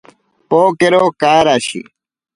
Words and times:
Pokero 0.49 1.03
karashi. 1.21 1.81